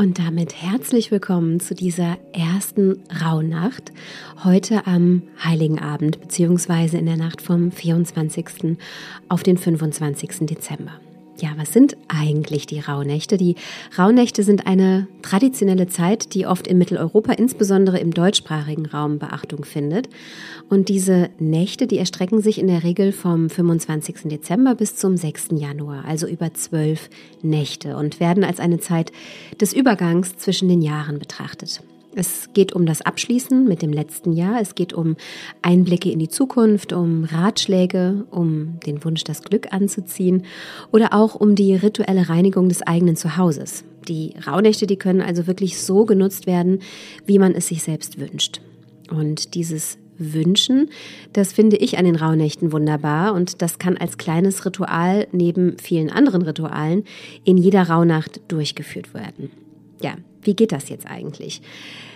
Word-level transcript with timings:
Und 0.00 0.18
damit 0.18 0.54
herzlich 0.54 1.10
willkommen 1.10 1.60
zu 1.60 1.74
dieser 1.74 2.16
ersten 2.32 3.02
Rauhnacht, 3.22 3.92
heute 4.42 4.86
am 4.86 5.20
Heiligen 5.44 5.78
Abend, 5.78 6.18
beziehungsweise 6.22 6.96
in 6.96 7.04
der 7.04 7.18
Nacht 7.18 7.42
vom 7.42 7.70
24. 7.70 8.78
auf 9.28 9.42
den 9.42 9.58
25. 9.58 10.46
Dezember. 10.46 10.92
Ja, 11.40 11.52
was 11.56 11.72
sind 11.72 11.96
eigentlich 12.08 12.66
die 12.66 12.80
Rauhnächte? 12.80 13.38
Die 13.38 13.54
Rauhnächte 13.96 14.42
sind 14.42 14.66
eine 14.66 15.08
traditionelle 15.22 15.86
Zeit, 15.86 16.34
die 16.34 16.46
oft 16.46 16.66
in 16.66 16.76
Mitteleuropa, 16.76 17.32
insbesondere 17.32 17.98
im 17.98 18.12
deutschsprachigen 18.12 18.84
Raum, 18.84 19.18
Beachtung 19.18 19.64
findet. 19.64 20.10
Und 20.68 20.90
diese 20.90 21.30
Nächte, 21.38 21.86
die 21.86 21.96
erstrecken 21.96 22.42
sich 22.42 22.58
in 22.58 22.66
der 22.66 22.82
Regel 22.82 23.12
vom 23.12 23.48
25. 23.48 24.16
Dezember 24.24 24.74
bis 24.74 24.96
zum 24.96 25.16
6. 25.16 25.48
Januar, 25.52 26.04
also 26.04 26.26
über 26.26 26.52
zwölf 26.52 27.08
Nächte 27.40 27.96
und 27.96 28.20
werden 28.20 28.44
als 28.44 28.60
eine 28.60 28.78
Zeit 28.78 29.10
des 29.58 29.72
Übergangs 29.72 30.36
zwischen 30.36 30.68
den 30.68 30.82
Jahren 30.82 31.18
betrachtet. 31.18 31.82
Es 32.14 32.52
geht 32.54 32.72
um 32.72 32.86
das 32.86 33.02
Abschließen 33.02 33.64
mit 33.66 33.82
dem 33.82 33.92
letzten 33.92 34.32
Jahr. 34.32 34.60
Es 34.60 34.74
geht 34.74 34.92
um 34.92 35.16
Einblicke 35.62 36.10
in 36.10 36.18
die 36.18 36.28
Zukunft, 36.28 36.92
um 36.92 37.24
Ratschläge, 37.24 38.26
um 38.30 38.80
den 38.84 39.04
Wunsch, 39.04 39.22
das 39.22 39.42
Glück 39.42 39.72
anzuziehen 39.72 40.44
oder 40.90 41.12
auch 41.12 41.36
um 41.36 41.54
die 41.54 41.74
rituelle 41.74 42.28
Reinigung 42.28 42.68
des 42.68 42.82
eigenen 42.82 43.14
Zuhauses. 43.14 43.84
Die 44.08 44.34
Rauhnächte, 44.44 44.88
die 44.88 44.96
können 44.96 45.20
also 45.20 45.46
wirklich 45.46 45.80
so 45.80 46.04
genutzt 46.04 46.46
werden, 46.46 46.80
wie 47.26 47.38
man 47.38 47.54
es 47.54 47.68
sich 47.68 47.82
selbst 47.82 48.18
wünscht. 48.18 48.60
Und 49.10 49.54
dieses 49.54 49.98
Wünschen, 50.18 50.90
das 51.32 51.52
finde 51.52 51.76
ich 51.76 51.96
an 51.96 52.04
den 52.04 52.16
Rauhnächten 52.16 52.72
wunderbar 52.72 53.34
und 53.34 53.62
das 53.62 53.78
kann 53.78 53.96
als 53.96 54.18
kleines 54.18 54.66
Ritual 54.66 55.28
neben 55.32 55.78
vielen 55.78 56.10
anderen 56.10 56.42
Ritualen 56.42 57.04
in 57.44 57.56
jeder 57.56 57.88
Rauhnacht 57.88 58.40
durchgeführt 58.48 59.14
werden. 59.14 59.50
Ja, 60.02 60.14
wie 60.42 60.54
geht 60.54 60.72
das 60.72 60.88
jetzt 60.88 61.06
eigentlich? 61.06 61.62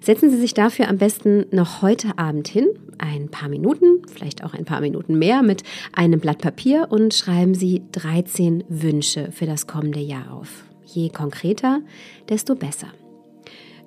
Setzen 0.00 0.30
Sie 0.30 0.38
sich 0.38 0.54
dafür 0.54 0.88
am 0.88 0.98
besten 0.98 1.46
noch 1.50 1.82
heute 1.82 2.18
Abend 2.18 2.48
hin, 2.48 2.68
ein 2.98 3.28
paar 3.28 3.48
Minuten, 3.48 4.02
vielleicht 4.12 4.44
auch 4.44 4.54
ein 4.54 4.64
paar 4.64 4.80
Minuten 4.80 5.18
mehr, 5.18 5.42
mit 5.42 5.62
einem 5.92 6.20
Blatt 6.20 6.38
Papier 6.38 6.88
und 6.90 7.12
schreiben 7.12 7.54
Sie 7.54 7.82
13 7.92 8.64
Wünsche 8.68 9.32
für 9.32 9.46
das 9.46 9.66
kommende 9.66 10.00
Jahr 10.00 10.32
auf. 10.32 10.64
Je 10.84 11.08
konkreter, 11.08 11.80
desto 12.28 12.54
besser. 12.54 12.88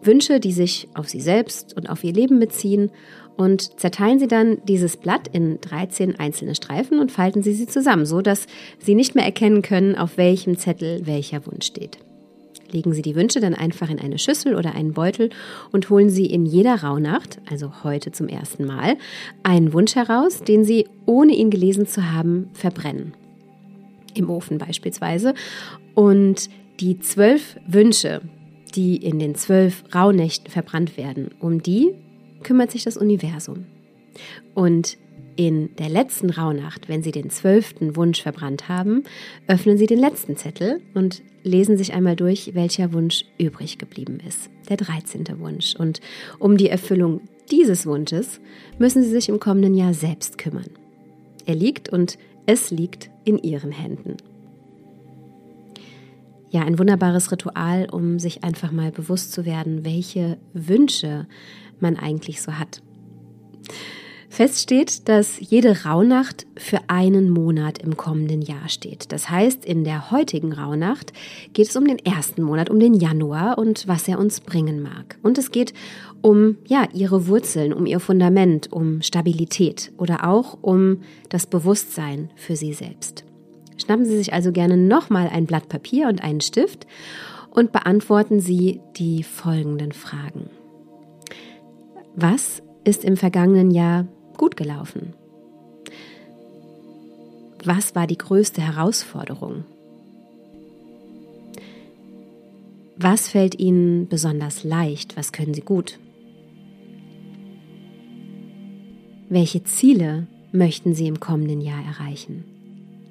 Wünsche, 0.02 0.40
die 0.40 0.52
sich 0.52 0.88
auf 0.94 1.10
Sie 1.10 1.22
selbst 1.22 1.76
und 1.76 1.90
auf 1.90 2.04
Ihr 2.04 2.14
Leben 2.14 2.40
beziehen 2.40 2.92
und 3.38 3.80
zerteilen 3.80 4.20
Sie 4.20 4.28
dann 4.28 4.58
dieses 4.66 4.98
Blatt 4.98 5.30
in 5.30 5.62
13 5.62 6.20
einzelne 6.20 6.56
Streifen 6.56 7.00
und 7.00 7.12
falten 7.12 7.44
Sie 7.44 7.54
sie 7.54 7.68
zusammen, 7.68 8.06
so 8.06 8.22
dass 8.22 8.48
Sie 8.80 8.96
nicht 8.96 9.16
mehr 9.16 9.26
erkennen 9.26 9.62
können, 9.62 9.96
auf 9.96 10.18
welchem 10.18 10.58
Zettel 10.58 11.06
welcher 11.06 11.46
Wunsch 11.46 11.68
steht. 11.68 12.00
Legen 12.72 12.94
Sie 12.94 13.02
die 13.02 13.16
Wünsche 13.16 13.40
dann 13.40 13.56
einfach 13.56 13.90
in 13.90 14.00
eine 14.00 14.20
Schüssel 14.20 14.56
oder 14.56 14.76
einen 14.76 14.94
Beutel 14.94 15.30
und 15.72 15.90
holen 15.90 16.10
Sie 16.10 16.26
in 16.26 16.46
jeder 16.46 16.84
Rauhnacht, 16.84 17.40
also 17.50 17.84
heute 17.84 18.12
zum 18.12 18.28
ersten 18.28 18.66
Mal, 18.66 18.98
einen 19.44 19.74
Wunsch 19.74 19.96
heraus, 19.96 20.44
den 20.44 20.64
Sie, 20.64 20.88
ohne 21.06 21.34
ihn 21.34 21.50
gelesen 21.50 21.88
zu 21.88 22.12
haben, 22.12 22.50
verbrennen. 22.54 23.14
Im 24.14 24.30
Ofen 24.30 24.58
beispielsweise. 24.58 25.34
Und 25.96 26.50
die 26.80 27.00
zwölf 27.00 27.58
Wünsche, 27.68 28.22
die 28.76 28.98
in 28.98 29.20
den 29.20 29.36
zwölf 29.36 29.84
Rauhnächten 29.94 30.52
verbrannt 30.52 30.98
werden, 30.98 31.32
um 31.40 31.62
die 31.62 31.94
kümmert 32.44 32.72
sich 32.72 32.84
das 32.84 32.98
Universum. 32.98 33.66
Und 34.54 34.98
in 35.40 35.74
der 35.78 35.88
letzten 35.88 36.32
Rauhnacht, 36.32 36.90
wenn 36.90 37.02
Sie 37.02 37.14
den 37.14 37.30
zwölften 37.30 37.96
Wunsch 37.96 38.22
verbrannt 38.22 38.68
haben, 38.68 39.06
öffnen 39.48 39.78
Sie 39.78 39.86
den 39.86 39.98
letzten 39.98 40.36
Zettel 40.36 40.82
und 40.96 41.22
lesen 41.44 41.78
sich 41.78 41.94
einmal 41.94 42.18
durch, 42.18 42.56
welcher 42.56 42.92
Wunsch 42.92 43.24
übrig 43.38 43.78
geblieben 43.78 44.20
ist. 44.28 44.50
Der 44.68 44.76
dreizehnte 44.76 45.40
Wunsch. 45.40 45.78
Und 45.78 46.02
um 46.40 46.58
die 46.58 46.68
Erfüllung 46.68 47.22
dieses 47.52 47.86
Wunsches 47.86 48.42
müssen 48.80 49.02
Sie 49.02 49.12
sich 49.12 49.30
im 49.30 49.40
kommenden 49.40 49.76
Jahr 49.76 49.94
selbst 49.94 50.38
kümmern. 50.38 50.72
Er 51.46 51.56
liegt 51.56 51.88
und 51.88 52.18
es 52.46 52.70
liegt 52.70 53.10
in 53.24 53.38
Ihren 53.38 53.72
Händen. 53.72 54.18
Ja, 56.50 56.64
ein 56.64 56.80
wunderbares 56.80 57.32
Ritual, 57.32 57.88
um 57.90 58.20
sich 58.20 58.44
einfach 58.44 58.74
mal 58.74 58.92
bewusst 58.92 59.32
zu 59.32 59.46
werden, 59.46 59.86
welche 59.86 60.38
Wünsche 60.52 61.28
man 61.80 61.96
eigentlich 61.96 62.42
so 62.42 62.60
hat. 62.60 62.82
Fest 64.40 64.62
steht, 64.62 65.10
dass 65.10 65.38
jede 65.38 65.84
Rauhnacht 65.84 66.48
für 66.56 66.80
einen 66.88 67.30
Monat 67.30 67.80
im 67.80 67.98
kommenden 67.98 68.42
Jahr 68.42 68.70
steht. 68.70 69.12
Das 69.12 69.30
heißt, 69.30 69.66
in 69.66 69.84
der 69.84 70.12
heutigen 70.12 70.54
Rauhnacht 70.54 71.12
geht 71.52 71.68
es 71.68 71.76
um 71.76 71.86
den 71.86 72.00
ersten 72.00 72.44
Monat, 72.44 72.70
um 72.70 72.80
den 72.80 72.94
Januar 72.94 73.58
und 73.58 73.86
was 73.90 74.08
er 74.08 74.18
uns 74.18 74.40
bringen 74.40 74.82
mag. 74.82 75.20
Und 75.24 75.38
es 75.38 75.52
geht 75.52 75.74
um, 76.22 76.56
ja, 76.66 76.88
ihre 76.94 77.28
Wurzeln, 77.28 77.74
um 77.74 77.86
ihr 77.86 78.00
Fundament, 78.00 78.72
um 78.72 79.02
Stabilität 79.02 79.92
oder 79.98 80.26
auch 80.26 80.58
um 80.62 81.02
das 81.28 81.46
Bewusstsein 81.46 82.30
für 82.38 82.56
sie 82.56 82.72
selbst. 82.72 83.26
Schnappen 83.76 84.06
Sie 84.06 84.16
sich 84.16 84.32
also 84.32 84.54
gerne 84.54 84.78
nochmal 84.78 85.28
ein 85.28 85.48
Blatt 85.48 85.68
Papier 85.68 86.08
und 86.08 86.24
einen 86.24 86.40
Stift 86.40 86.88
und 87.52 87.74
beantworten 87.74 88.40
Sie 88.40 88.80
die 88.96 89.24
folgenden 89.24 89.92
Fragen. 89.92 90.50
Was 92.16 92.64
ist 92.86 93.04
im 93.04 93.18
vergangenen 93.18 93.72
Jahr 93.72 94.08
gut 94.40 94.58
gelaufen? 94.58 95.14
Was 97.64 97.94
war 97.94 98.08
die 98.08 98.18
größte 98.18 98.62
Herausforderung? 98.62 99.66
Was 102.98 103.28
fällt 103.28 103.60
Ihnen 103.60 104.08
besonders 104.08 104.64
leicht? 104.64 105.16
Was 105.18 105.32
können 105.32 105.54
Sie 105.54 105.62
gut? 105.62 106.00
Welche 109.30 109.64
Ziele 109.64 110.28
möchten 110.52 110.96
Sie 110.96 111.08
im 111.08 111.20
kommenden 111.20 111.62
Jahr 111.62 111.84
erreichen? 111.84 112.46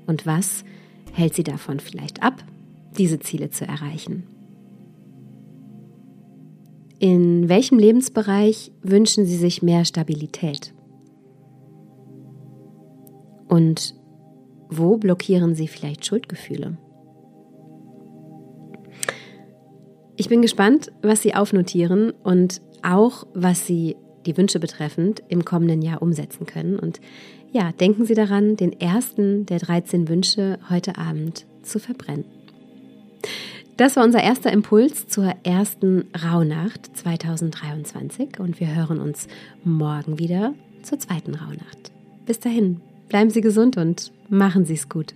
Und 0.06 0.26
was 0.26 0.64
hält 1.12 1.34
Sie 1.34 1.44
davon 1.44 1.78
vielleicht 1.78 2.22
ab, 2.22 2.42
diese 2.96 3.20
Ziele 3.20 3.50
zu 3.50 3.66
erreichen? 3.66 4.24
In 6.98 7.48
welchem 7.48 7.78
Lebensbereich 7.78 8.72
wünschen 8.82 9.26
Sie 9.26 9.36
sich 9.36 9.62
mehr 9.62 9.84
Stabilität? 9.84 10.72
Und 13.48 13.94
wo 14.68 14.96
blockieren 14.96 15.54
Sie 15.54 15.68
vielleicht 15.68 16.04
Schuldgefühle? 16.04 16.76
Ich 20.16 20.28
bin 20.28 20.42
gespannt, 20.42 20.92
was 21.00 21.22
Sie 21.22 21.34
aufnotieren 21.34 22.10
und 22.10 22.60
auch, 22.82 23.26
was 23.34 23.66
Sie 23.66 23.96
die 24.26 24.36
Wünsche 24.36 24.60
betreffend 24.60 25.22
im 25.28 25.44
kommenden 25.44 25.80
Jahr 25.80 26.02
umsetzen 26.02 26.44
können. 26.44 26.78
Und 26.78 27.00
ja, 27.52 27.72
denken 27.72 28.04
Sie 28.04 28.14
daran, 28.14 28.56
den 28.56 28.78
ersten 28.78 29.46
der 29.46 29.58
13 29.58 30.08
Wünsche 30.08 30.58
heute 30.68 30.98
Abend 30.98 31.46
zu 31.62 31.78
verbrennen. 31.78 32.24
Das 33.76 33.94
war 33.94 34.04
unser 34.04 34.22
erster 34.22 34.52
Impuls 34.52 35.06
zur 35.06 35.32
ersten 35.44 36.06
Rauhnacht 36.24 36.96
2023 36.96 38.40
und 38.40 38.58
wir 38.58 38.74
hören 38.74 38.98
uns 38.98 39.28
morgen 39.62 40.18
wieder 40.18 40.52
zur 40.82 40.98
zweiten 40.98 41.36
Rauhnacht. 41.36 41.92
Bis 42.26 42.40
dahin, 42.40 42.80
Bleiben 43.08 43.30
Sie 43.30 43.40
gesund 43.40 43.76
und 43.76 44.12
machen 44.28 44.64
Sie 44.64 44.74
es 44.74 44.88
gut. 44.88 45.14